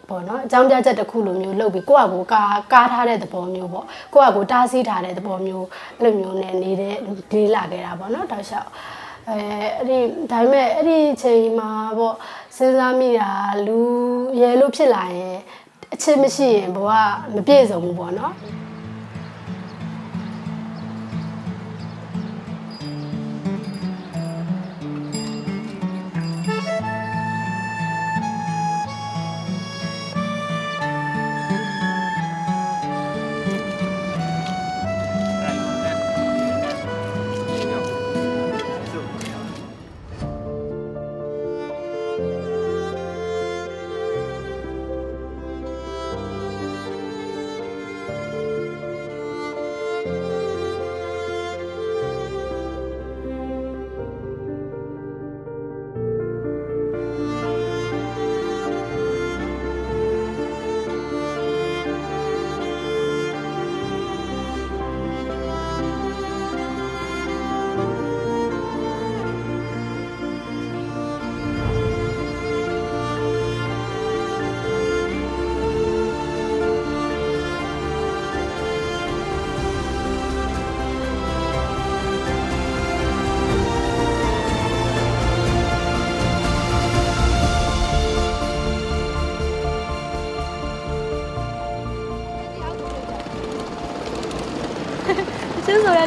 [0.09, 5.66] ပေါ့နော်အကြောင်းပြချက်တစ်ခုလိုမျိုးလုပ်ပြီးကိုယ့်အကိုကာကားထားတဲ့သဘောမျိုးပေါ့ကိုယ့်အကိုတားဆီးထားတဲ့သဘောမျိုး
[5.99, 6.96] အဲ့လိုမျိုးနဲ့နေတဲ့
[7.33, 8.70] ဒေးလာခဲ့တာပေါ့နော်တောက်လျှောက်
[9.29, 9.38] အဲ
[9.77, 9.99] အဲ့ဒီ
[10.31, 12.16] ဒါပေမဲ့အဲ့ဒီအချိန်မှာပေါ့
[12.57, 13.31] စဉ်းစားမိတာ
[13.66, 13.79] လူ
[14.40, 15.37] ရဲလို့ဖြစ်လာရင်
[15.94, 16.90] အချစ်မရှိရင်ဘဝ
[17.35, 18.35] မပြည့်စုံဘူးပေါ့နော်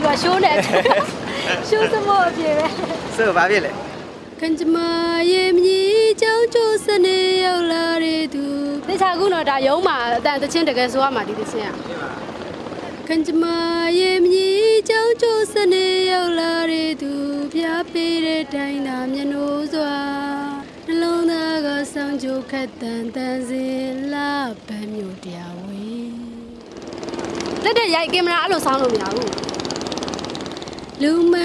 [0.10, 0.98] ကျဆိုရဲကရှိုးနေ
[1.68, 2.66] ရှိုးစမောအပြေပဲ
[3.16, 3.72] ဆိုဘာဖြစ်လဲ
[4.40, 4.78] ခန့်ချမ
[5.32, 8.44] ရဲ့မြည်ကြောင်းကျိုးစနေရောက်လာတဲ့သူ
[8.88, 11.76] တခြားခုတော့ဒါရုံးမှာအတန်တချင်းတကယ်ဆိုရမှာဒီတချင်းอ่ะ
[13.08, 13.44] ခန့်ချမ
[14.00, 17.12] ရဲ့မြည်ကြောင်းကျိုးစနေရောက်လာတဲ့သူ
[17.54, 19.96] ပြပေးတဲ့တိုင်းသာမျက်နှိုးစွာ
[20.88, 24.32] နှလုံးသားကဆောင်းကြိုခတ်တန်တန်စင်လာ
[24.68, 26.10] ပန်းမျိုးတရားဝေး
[27.64, 29.49] တက်တဲ့ရိုက်ကင်မရာအဲ့လိုဆောင်းလို့မရဘူး
[31.04, 31.36] လူမ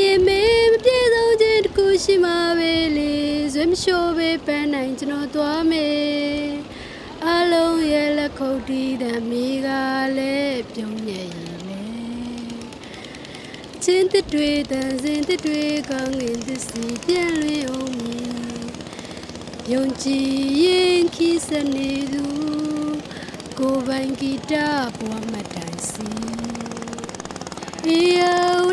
[0.00, 0.42] ရဲ့မေ
[0.72, 3.14] မပြေဆုံးခြင်းတခုရှိမှာပဲလေ
[3.54, 6.50] ဇွေးမရှိုးပဲပန်းနိုင်ကျွန်တော်သွားမယ်
[7.26, 9.68] အလုံးရဲ့လက်ခုပ်တီးတဲ့မိက
[10.16, 11.84] လည်းပြုံးမြဲရင်လေ
[13.84, 18.30] ချင်းတတွေတန်စင်တတွေကောင်းငင်သစီပြန်လွင်အောင်မည်
[19.72, 20.30] ယုံကြည်
[20.64, 22.24] ရင်ခိစနေသူ
[23.58, 24.52] ကိုယ်ပိုင်ဂီတ
[24.96, 26.29] ဘဝမတိုင်စီယော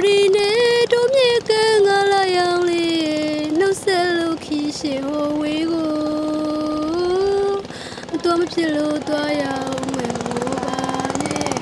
[0.06, 0.52] ရီနေ
[0.92, 1.52] တို့မြေက
[1.86, 5.94] ငါလာရောင်လေးနှုတ်ဆက်လို့ခီးရှိဟိုဝေးကို
[8.14, 10.78] အတော်မဖြစ်လို့သွားရအောင်မယ်မိုးပါ
[11.20, 11.56] နဲ့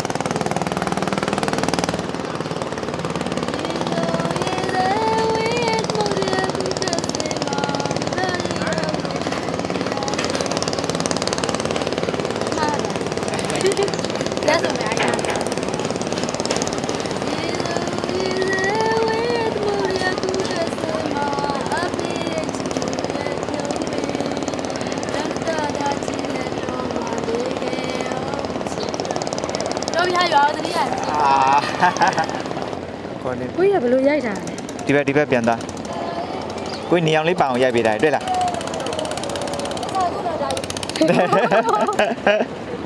[14.47, 15.05] လက်စုံများရ
[29.95, 31.75] တော့ပြရွာတတိယ အာ
[33.24, 34.54] ကိုနေကိုကြီးကဘယ်လိုရိုက်တာလဲ
[34.86, 35.60] ဒီဘက်ဒီဘက်ပြန်သွား
[36.89, 38.26] ကိုနေအောင်လေးပအောင်ရိုက်ပေးတာတွေ့လား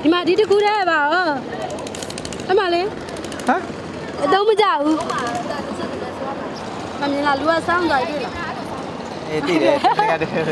[0.01, 1.29] ဒီမှာဒီတကူတည်းပါဟော
[2.49, 2.85] အမလေး
[3.47, 3.61] ဟမ်
[4.23, 4.95] အတော့မကြဘူး
[6.99, 8.33] မမြင်လားလူကစောင်းသွားတွေ့လား
[9.29, 10.43] အေးတည်တယ်တကယ်တကယ်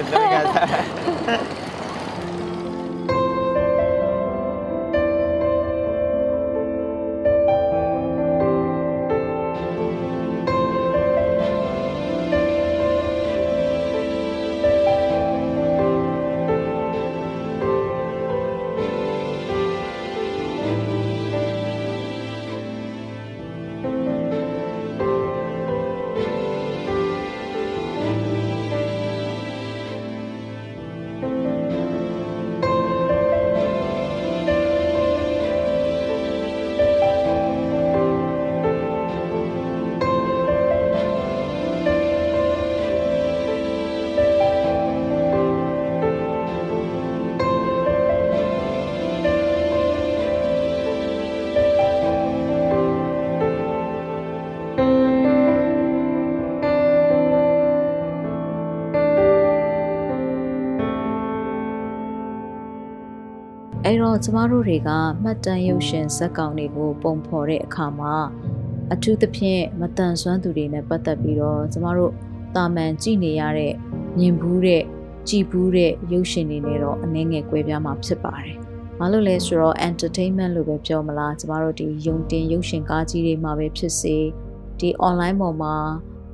[63.89, 64.89] အဲ့တော့ကျမတို့တွေက
[65.23, 68.15] မှတ်တမ်းရုပ်ရှင်ဇာတ်ကောင်တွေကို ပုံဖော်တဲ့အခါမှာ
[68.93, 72.12] အထူးသဖြင့်မတန်ဆွမ်းသူတွေနဲ့ပတ်သက်ပြီးတော့ကျမတို့
[72.56, 73.73] တာမန်ကြည့်နေရတဲ့
[74.17, 74.84] မြင်ဘူးတဲ့
[75.28, 78.56] ကြည်ဘူးတဲ့ရုပ်ရှင်တွေနဲ့တော့အနည်းငယ်ကွဲပြားမှာဖြစ်ပါတယ်။
[79.00, 84.17] ဘာလို့လဲဆိုတော့ entertainment လို့ပဲပြောမလားကျမတို့ဒီယုံတင်ရုပ်ရှင်ကားကြီးတွေမှာပဲဖြစ်စေ
[84.80, 85.76] ဒီ online ပေါ်မှာ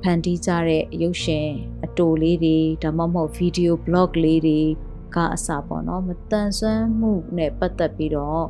[0.02, 1.48] ဖန်တီးကြတဲ့ရုပ်ရှင်
[1.84, 4.60] အတိုလေးတွေဒါမှမဟုတ် video blog လေးတွေ
[5.14, 8.44] ကအစပေါ့နော်မတန်ဆွမ်းမှုနဲ့ပတ်သက်ပြီးတော့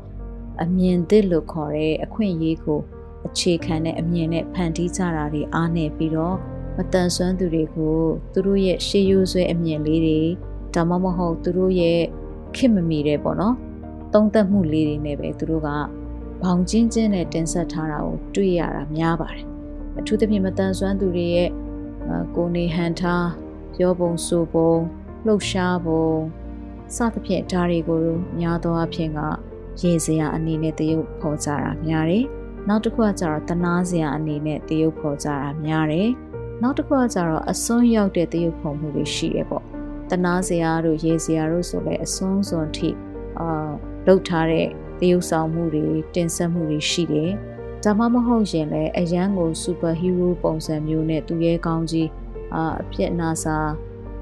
[0.62, 2.80] အမြင်သစ်လို့ခေါ်တဲ့အခွင့်အရေးကို
[3.26, 6.36] အခြေခံတဲ့အမြင်နဲ့ဖန်တီးကြတာတွေအားနေပြီးတော့
[6.76, 7.98] မတန်ဆွမ်းသူတွေကို
[8.32, 10.20] သူတို့ရဲ့ရှေးရိုးဆွဲအမြင်လေးတွေ
[10.74, 12.00] ဒါမှမဟုတ်သူတို့ရဲ့
[12.56, 13.54] ခင်မမီတဲ့ပေါ့နော်
[14.12, 15.68] သုံးသက်မှုလေးတွေနဲ့ပဲသူတို့က
[16.42, 19.46] ဘောင်ချင်းချင်းနဲ့တင်ဆက်ထားတာကိုတွေ့ရတာများပါတယ်
[19.98, 21.50] အထူးသဖြင့်မတန်ဆွမ်းသူတွေရဲ့
[22.08, 23.28] အာကိုယ်နေဟန်ထား
[23.74, 24.72] ပြောပုံဆိုပုံ
[25.26, 26.06] လှုပ်ရှားပုံ
[26.96, 28.00] စသဖြင့်ဒါတွေကို
[28.40, 29.20] များသောအားဖြင့်က
[29.82, 32.24] ရေစရာအနေနဲ့တရုပ်ဖော်ကြတာများတယ်။
[32.68, 36.08] နောက်တစ်ခုကကျတော့တနာစရာအနေနဲ့တရုပ်ဖော်ကြတာများတယ်။
[36.62, 39.64] နောက်တစ်ခုကကျတော့အစွန်းရောက်တဲ့တရုပ်ဖော်မှုတွေရှိတယ်ပေါ့။
[40.10, 42.90] တနာစရာတို့ရေစရာတို့ဆိုလည်းအစွန်းစွန်ထိ
[43.38, 43.68] အာ
[44.06, 44.66] လုပ်ထားတဲ့
[45.00, 47.30] တရုပ်ဆောင်မှုတွေတင်ဆက်မှုတွေရှိတယ်။
[47.84, 52.08] ဒါမှမဟုတ်ရင်လည်းအရန်ကိုစူပါဟီးရိုးပုံစံမျိုးနဲ့သူရဲကောင်းကြီး
[52.54, 53.56] အာအပြစ်နာစာ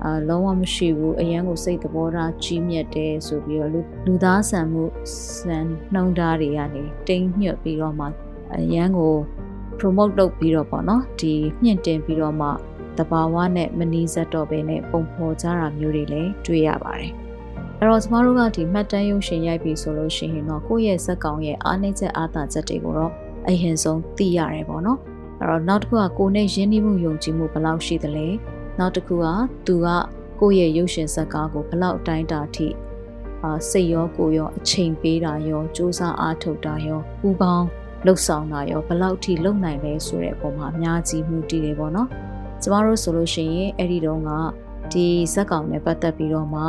[0.05, 4.85] အာလုံးဝမရှိဘူးအရန်ကိုစိတ်သဘောထားကြီးမြတ်တယ်ဆိုပြီးတော့လူလူသားဆန်မှု
[5.37, 5.59] စံ
[5.95, 8.07] နှုံသားတွေကနေတိမ်ညွတ်ပြီးတော့မှ
[8.55, 9.15] အရန်ကို
[9.79, 12.49] promote လုပ်ပြီးတော့ပေါ့နော်ဒီမြင့်တင်ပြီးတော့မှ
[12.99, 17.13] တဘာဝနဲ့မနီးစပ်တော့ဘဲနဲ့ပုံဖော်ကြတာမျိုးတွေလည်းတွေ့ရပါတယ်
[17.79, 23.13] အဲ့တော့ကျမတို့ကဒီမှတ်တမ်းရုပ်ရှင်ရိုက်ပြီဆိုလို့ရှိရင်တော့ကိုယ့်ရဲ့ဇက်ကောင်ရဲ့အားနည်းချက်အားသာချက်တွေကိုတော့
[23.49, 24.99] အရင်ဆုံးသိရတယ်ပေါ့နော်
[25.41, 28.27] အဲ့တော့နောက်တစ်ခုကကိုယ်နဲ့ရင်းနှီးမှုယုံကြည်မှုဘယ်လောက်ရှိသလဲ
[28.79, 29.27] နောက်တစ်ခုက
[29.67, 29.89] သူက
[30.41, 32.69] ကိုယ့်ရဲ့ရုပ်ရှင်ဇာတ်ကားကိုဘလောက်တိုင်းတာထိ
[33.45, 37.67] အာစိတ်ရောကိုယ်ရောအချိန်ပေးတာရောစူးစမ်းအားထုတ်တာရောပူပေါင်း
[38.07, 42.09] လှုပ်ဆောင်တာရောဘလောက်ထိလုပ်နိုင်လဲဆိုတဲ့အပေါ်မှာအများကြီးမှုတည်တယ်ပေါ့နော်
[42.63, 44.31] ကျမတို့ဆိုလို့ရှိရင်အဲ့ဒီတုန်းက
[44.93, 46.63] ဒီဇက်ကောင်နဲ့ပတ်သက်ပြီးတော့မှ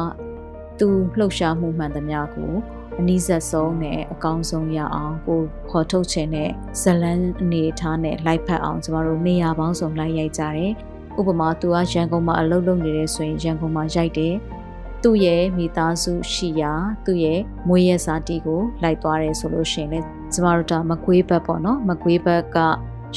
[0.79, 0.87] သူ
[1.19, 2.53] လှုပ်ရှားမှုမှန်သမျှကို
[2.99, 6.49] အနည်းဆက်ဆုံးနဲ့အကောင်းဆုံးရအောင်ကိုခေါ်ထုတ်ခြင်းနဲ့
[6.81, 10.73] ဇလန်းအနေထားနဲ့လိုက်ဖက်အောင်ကျမတို့နေရာပေါင်းစုံလိုက်ရိုက်ကြတယ်။
[11.19, 14.33] ဥပမာသူကရန်ကုန်မှာအလုပ်လုပ်နေတယ်ဆိုရင်ရန်ကုန်မှာရိုက်တယ်။
[15.03, 16.71] သူ့ရဲ့မိသားစုရှိရာ
[17.05, 22.57] သူ့ရဲ့မွေးရက်စာတီကိုလိုက်သွားတယ်ဆိုလို့ရှိရင်လည်းကျမတို့ဒါမကွေးဘက်ပေါ့နော်မကွေးဘက်က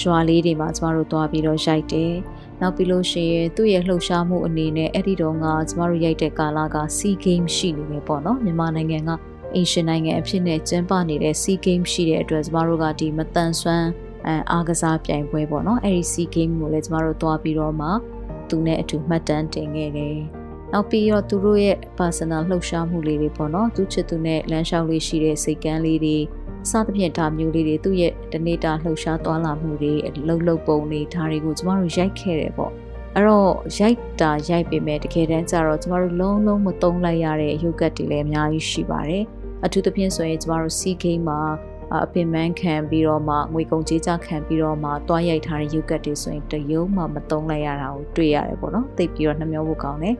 [0.01, 2.13] ရွာလေးတွေမှာကျမတို့သွားပြီးတော့ရိုက်တယ်။
[2.61, 9.11] နောက်ပြီးလို့ရှိရင်သူ့ရဲ့လှုပ်ရှားမှုအနေနဲ့အဲ့ဒီတော့ကကျမတို့ရိုက်တဲ့ကာလက SEA Game ရှိနေတယ်ပေါ့နော်မြန်မာနိုင်ငံက
[9.55, 13.89] အင်ရှင်နိုင်ငံအဖြစ်နဲ့ကျင်းပနေတဲ့ SEA Game ရှိတဲ့အတွက်ကျမတို့ကဒီမတန်ဆွမ်း
[14.27, 17.89] အဲအားကစားပြိုင်ပွဲပေါ့နော်အဲဒီ SEA Game ကိုလည်းကျမတို့သွားပြီးတော့မှ
[18.49, 20.19] သူနဲ့အတူမှတ်တမ်းတင်ခဲ့တယ်။
[20.73, 26.17] နောက်ပြီးတော့သူတို့ရဲ့ personal လှုပ်ရှားမှုလေးတွေပေါ့နော်သူချစ်သူနဲ့လမ်းလျှောက်လေးရှိတဲ့စိတ်ကန်းလေးတွေ
[26.71, 29.93] စသဖြင့်ဒါမျိုးလေးတွေသူ့ရဲ့တနေ့တာလှုပ်ရှားသွားလာမှုတွေ
[30.27, 32.73] လှုပ်လှုပ်ပုံတွေဒါတွေကိုကျမတို့ရိုက်ခဲ့တယ်ပေါ့
[33.15, 39.25] အဲ့တော့ရိုက်တာရိုက်ပေမဲ့တကယ်တမ်းကျတော့ကျမတို့လုံးလုံးမသုံးလိုက်ရတဲ့ရုပ်ကတ်တွေလည်းအများကြီးရှိပါတယ်
[39.65, 41.41] အထူးသဖြင့်ဆိုရင်ကျမတို့ C game မှာ
[41.95, 50.15] အပင်ပန်းခံပြီးတော့မှငွေကုန်ကြေးကျခံပြီးတော့မှတွားရိုက်ထားတဲ့ရုပ်ကတ်တွေဆိုရင်တရုံးမှမသုံးလိုက်ရတာကိုတွေ့ရတယ်ပေါ့နော်သိပြီးတော့နှမျောဖို့ကောင်းတယ်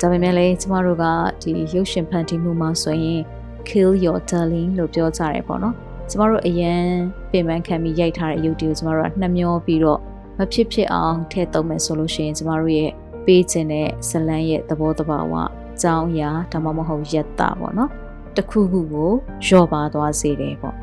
[0.00, 1.04] ဒါပေမဲ့လည်းကျမတို့က
[1.42, 3.20] ဒီရုပ်ရှင်ဖန်တီးမှုမှာဆိုရင်
[3.68, 5.74] kill your darling လို့ပြောကြတယ်ပေါ့နော်
[6.10, 6.84] ကျမတို့အရန်
[7.30, 10.00] ပင်ပန်းခံပြီးရိုက်ထားတဲ့ရုပ်တွေကိုကျမတို့ကနှမျောပြီးတော့
[10.38, 12.90] မဖြစ်ဖြစ်အောင်ထည့်သုံးမယ်ဆိုလို့ရှိရင်ကျမတို့ရဲ့
[13.26, 15.46] ပေးခြင်းတဲ့ဇလန်းရဲ့သဘောတဘာဝအ
[15.82, 17.90] ကြောင်းအရာဒါမှမဟုတ်ယက်တာပေါ့နော်
[18.36, 19.10] တခုခုကို
[19.46, 20.81] လျော့ပါသွားစေတယ်ပေါ့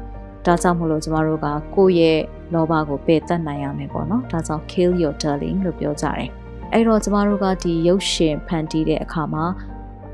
[0.49, 2.19] ဒါကြောင့်မလို့ကျမတို့ကကိုယ့်ရဲ့
[2.53, 6.29] လောဘကိုပယ်တတ်နိုင်ရမယ်ပေါ့နော်ဒါကြောင့် kill your darling လို့ပြောကြတယ်
[6.73, 9.45] အဲ့တော့ကျမတို့ကဒီရုပ်ရှင်ဖန်တီးတဲ့အခါမှာ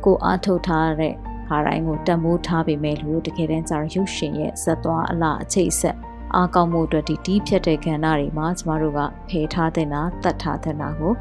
[0.06, 1.14] ကိုအားထုတ်ထားတဲ့
[1.48, 5.98] ဟာတိုင်းကိုတံမိုးထားပေမဲ့လို့တကယ်တမ်းကျတော့ရုပ်ရှင်ရဲ့ဇက်သွားအလားအချိတ်ဆက်
[6.36, 11.14] အားကောင်းမှုအတွက်ဒီတီးဖြတ်တဲ့ကဏ္ဍတွေမှာကျမတို့ကဖယ်ထားတဲ့နာတတ်ထားတဲ့နာကို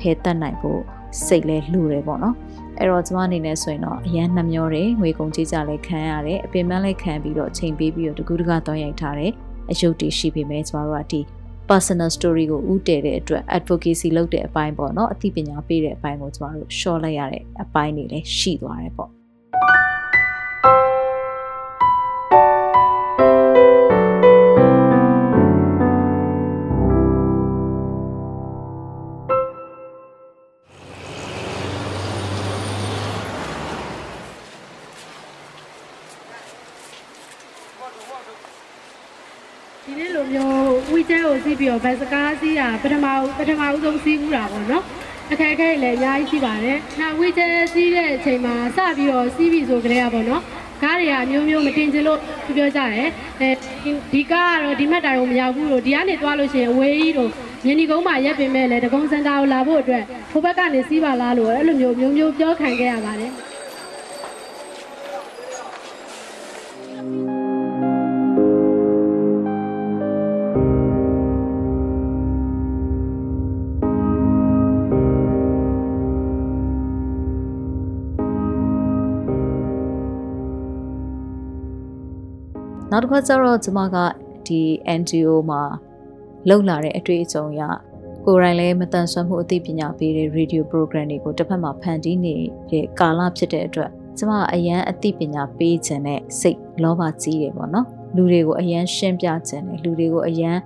[0.00, 0.82] ဖယ်တတ်နိုင်ဖို့
[1.26, 2.36] စိတ်လဲလှူတယ်ပေါ့နော်
[2.78, 9.32] အဲ့တော့ကျမအနေနဲ့ဆိုရင်တော့အရန်နှမျောတယ်ငွေကုန်ကြေးကြလဲခံရတယ်အပင်ပန်းလဲခံပြီးတော့ချိန်ပေးပြီးတော့တကူတကတောင်းရိုက်ထားတယ်
[9.70, 11.20] အယုတ်တီရှိပေမဲ့ကျမတို့ကဒီ
[11.68, 19.10] personal story ကိုဥတည်တဲ့အတွက် advocacy လုပ်တဲ့အပိုင်းပေါ့နော်အသိပညာပေးတဲ့အပိုင်းကိုကျမတို့ short လိုက်ရတဲ့အပိုင်းတွေလည်းရှိသွားတယ်ပေါ့
[39.84, 43.06] ဒီနေ့လိုမျိုးဝီကျဲကိုစီးပြီးတော့ဘတ်စကားစီးတာပထမ
[43.38, 44.84] ပထမဦးဆုံးစီးဦးတာပေါ့နော်
[45.32, 50.42] အခက်အခဲလည်းအများကြီးရှိပါတယ်။နောက်ဝီကျဲစီးတဲ့အချိန်မှာစပြီးတော့စီးပြီးဆိုကြတဲ့ပေါ့နော်။
[50.82, 52.18] ကားတွေကအမျိုးမျိုးမတင်ချင်လို့
[52.56, 53.08] ပြောကြတယ်။
[53.40, 53.50] အဲ
[54.12, 57.30] ဒီကားကတော့ဒီမှတ်တိုင်ကိုမရောက်ဘူးလို့ဒီကနေသွားလို့ရှိရင်အဝေးကြီးတို့
[57.64, 63.32] မြင်းဒီကုန်းမှာရက်ပင်မဲ့လေတကုံစင်တာကိုလာဖို့အတွက်ထိုဘက်ကနေစီးပါလားလို့အဲ့လိုမျိုးမျိုးမျိုးပြောခံခဲ့ရပါတယ်။
[82.94, 83.96] နောက်တစ်ခါကျတော့ကျမက
[84.46, 84.60] ဒီ
[84.98, 85.62] NGO မှာ
[86.48, 87.62] လှုပ်လာတဲ့အတွေ့အကြုံရ
[88.24, 92.36] ကိုယ်တိုင်လည်းမတန်ဆွမ်းမှုအသိပညာပေးတဲ့ radio program တွေကိုတစ်ဖက်မှာဖန်တီးနေ
[92.70, 100.56] တဲ့ကာလဖြစ်တဲ့အတွက်ကျမအရန်အသိပညာပေးခြင်းနဲ့စိတ်လောဘကြီးတယ်ပေါ့နော်လူတွေကိုအရန်ရှင်းပြခြင်းနဲ့လူတွေကိုအရန်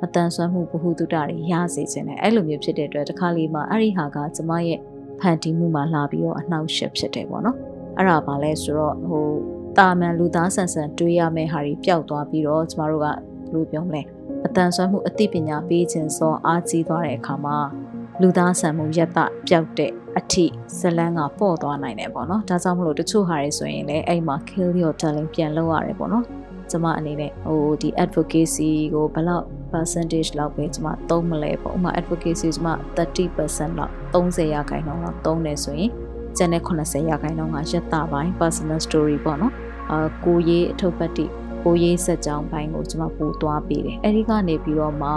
[0.00, 4.78] မတန်ဆွမ်းမှုဘ ഹു တုတတွေရစေခြင်းနဲ့အဲ့လိုမျိုးဖြစ်တဲ့အတွက်တစ်ခါလေးမှအဲ့ဒီဟာကကျမရဲ့
[5.20, 7.56] ဖန်တီးမှုမှာလာပြီးတော့အနှောက်အယှက်ဖြစ်တယ်ပေါ့နော်
[7.96, 13.18] အဲ့ဒါပါလဲဆိုတော့ဟို တာမန်လူသားဆန်ဆန်တွေးရမယ့်ဟာတွေပျောက်သွားပြီးတော့ကျမတို့ကဘယ်
[13.52, 14.02] လိုပြောမလဲ
[14.46, 17.56] အတန်ဆွမ်းမှုအသိပညာပေးခြင်းစောအားကြီးသွားတဲ့အခါမှာ
[18.20, 20.44] လူသားဆန်မှုရက်တပျောက်တဲ့အထိ
[20.78, 26.24] ဇလန်းကပေါ့သွားနိုင်တယ်ပေါ့နော်ဒါကြောင့်မလို့တချို့ဟာတွေဆိုရင်လည်းအဲ့မှာ kill your darling ပြန်လုပ်ရတယ်ပေါ့နော်
[26.70, 35.90] ကျမအနေနဲ့ဟိုဒီ advocacy ကိုဘယ်လောက် percentage လောက်ပဲကျမသုံးမလဲပေါ့ဥပမာ advocacy ကျမ30%လောက်30ရာခိုင်နှုန်းလောက်သုံးတယ်ဆိုရင်
[36.36, 41.26] ကျန်တဲ့80ရာခိုင်နှုန်းကရက်တာပိုင်း personal story ပေါ့နော် အာကိုရေးအထုပ်ပတ်တိ
[41.62, 45.10] ကိုရေးဆက်ကြောင်းပိုင်းကိုကျွန်မပို့သွားပေးတယ်အဲဒီကနေပြီးတော့မှ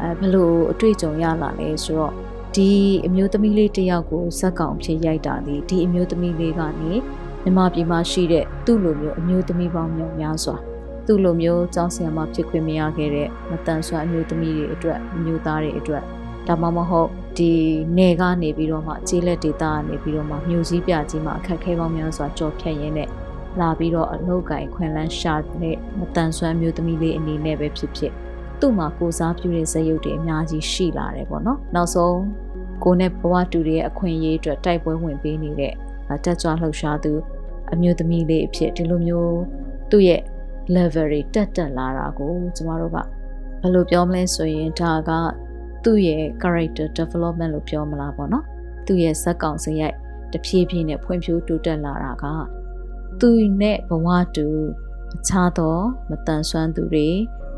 [0.00, 2.12] အဲဘလို့အတွေ့အကြုံရလာလဲဆိုတော့
[2.54, 2.70] ဒီ
[3.06, 6.92] အမျိုးသမီးလေးတယောက်ကိုဇက်ကောင်ဖြစ်ရိုက်တာဒီဒီအမျိုးသမီးလေးကနေ
[7.42, 10.56] မြန်မာပြည်မှာရှိတဲ့သူ့လိုမျိုးအမျိုးသမီးပေါင်းမြောက်များစွာ
[11.06, 16.02] သူ့လိုမျိုးကျောင်းဆရာမဖြစ်ခွင့်မရခဲ့တဲ့မတန်ဆွမ်းအမျိုးသမီးတွေအတွက်အမျိုးသားတွေအတွက်
[16.48, 17.50] ဒါမှမဟုတ်ဒီ
[17.96, 23.08] နယ်ကနေပြီးတော့မှကျေးလက်ဒေသကနေပြီးတော့မှမြို့စည်းပြကြီးမှာအခက်ခဲပေါင်းများစွာကြော်ဖြတ်ရင်းနဲ့
[23.60, 28.12] လာပြီးတော့အလုပ်ကိုင်ခွင်လန်းရှာတဲ့မတန်ဆွမ်းမျိုးသမီးလေးအနေနဲ့ပဲဖြစ်ဖြစ်
[28.60, 32.18] သူ့မှာကိုစားပြုတဲ့ဇယုတ်တွေအများကြီးရှိလာတယ်ပေါ့နော်နောက်ဆုံး
[32.84, 35.72] ကိုနဲ့ဘဝတူတွေရဲ့အခွင့်အရေးအတွက်တိုက်ပွဲဝင်ပေးနေတဲ့
[36.24, 37.12] တက်ကြွလှုပ်ရှားသူ
[37.72, 39.38] အမျိုးသမီးလေးအဖြစ်ဒီလိုမျိုး
[39.90, 40.22] သူ့ရဲ့
[40.74, 45.10] level တွေတက်တက်လာတာကိုကျမတို့ကဘယ်လိုပြောမလဲဆိုရင်ဒါက
[45.84, 48.44] သူ့ရဲ့ character development လို့ပြောမလားပေါ့နော်
[48.86, 49.96] သူ့ရဲ့ဇက်ကောင်စရိုက်
[50.32, 52.24] တဖြည်းဖြည်းနဲ့ဖွံ့ဖြိုးတိုးတက်လာတာက
[53.22, 53.32] သူ
[53.62, 54.46] နဲ့ဘဝတူ
[55.16, 55.76] အခြားသော
[56.10, 57.08] မတန်ဆွမ်းသူတွေ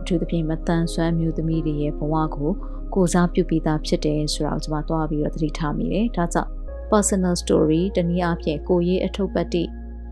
[0.00, 2.52] အထူးသဖြင့်မတန်ဆွမ်းမျိုးသမီးတွေရဲ့ဘဝကို
[2.94, 6.50] ကိုစားပြုပြီးသားဖြစ်တယ်ဆိုတာကိုကျွန်မတွားပြီးတော့သတိထားမိတယ်ဒါကြောင့်
[6.90, 9.64] personal story တနည်းအားဖြင့်ကိုရေးအထုပ်ပတ်တိ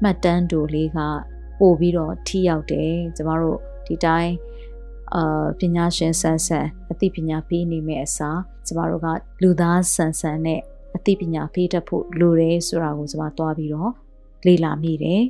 [0.03, 0.99] မှတ်တမ်းတို့လေးက
[1.61, 4.33] ပို့ပြီးတော့ထိရောက်တယ်ကျမတို့ဒီတိုင်း
[5.15, 9.07] အာပညာရှင်ဆန်ဆန်အသိပညာပေးနေမယ့်အစားကျမတို့က
[9.43, 10.61] လူသားဆန်ဆန်နဲ့
[10.97, 13.93] အသိပညာပေးတတ်ဖို့လိုတယ်ဆိုတာကိုကျမတွားပြီးတော့
[14.47, 15.23] လေ့လာမိတယ်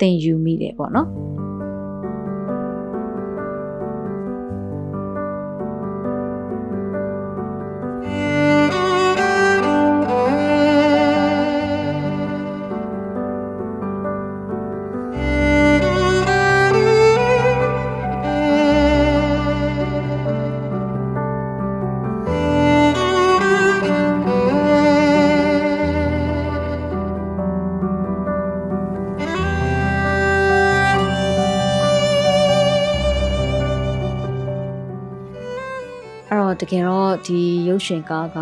[0.00, 1.08] သင်ယူမိတယ်ပေါ့နော်
[37.74, 38.38] ရုပ်ရှင်ကားက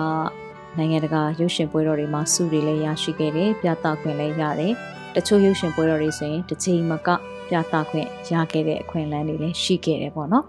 [0.78, 4.72] နိုင်ငံတကာရုပ်ရှင်ပွဲတော်တွေမှာစုတွေလည်းရရှိခဲ့တယ်ပြသခွင့်လည်းရတယ်
[5.14, 7.08] တချို့ရုပ်ရှင်ပွဲတော်တွေဆိုရင်တစ်ချိန်မက
[7.48, 10.46] ပြသခွင့်ရခဲ့တဲ့အခွင့်အလမ်းတွေလည်းရှိခဲ့တယ်ပေါ့နော်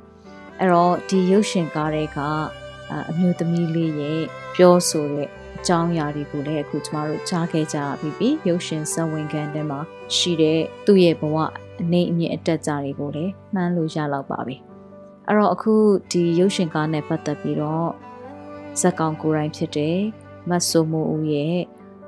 [0.60, 2.20] အဲ့တော့ဒီရုပ်ရှင်ကားတွေက
[3.10, 4.22] အမျိုးသမီးလေးရဲ့
[4.56, 9.80] ပြောဆိုတဲ့အကြောင်းအရာတွေကိုလည်းအခုကျမတို့ကြားခဲ့ကြပြီးပြီရုပ်ရှင်စဝင်ခံထဲမှာ
[10.16, 11.38] ရှိတဲ့သူ့ရဲ့ဘဝ
[11.82, 14.56] အနေအမြင့်အတက်ကြတွေကိုလည်းမှန်းလို့ရလောက်ပါပြီ
[15.28, 15.74] အဲ့တော့အခု
[16.12, 17.90] ဒီရုပ်ရှင်ကားနဲ့ပတ်သက်ပြီးတော့
[18.82, 19.98] ဇက်ကောင်ကိုယ်တိုင်ဖြစ်တဲ့
[20.50, 21.58] မတ်ဆိုမိုဦးရဲ့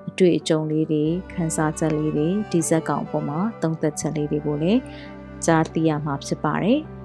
[0.10, 4.80] အတွေ့အကြုံလေးတွေခန်းစားချက်လေးတွေဒီဇက်ကောင်အပေါ်မှာသုံးသက်ချက်လေးတွေကိုလည်း
[5.46, 6.80] ကြားသိရမှာဖြစ်ပါတယ်။